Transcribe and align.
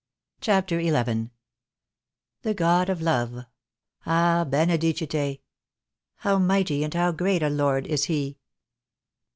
CHAPTER 0.39 0.81
XI. 0.81 1.29
"The 2.41 2.53
God 2.55 2.89
of 2.89 3.03
love— 3.03 3.45
ah, 4.07 4.43
benedicite! 4.49 5.41
How 6.15 6.39
mighty 6.39 6.83
and 6.83 6.91
how 6.91 7.11
great 7.11 7.43
a 7.43 7.49
Lord 7.51 7.85
is 7.85 8.05
he!" 8.05 8.39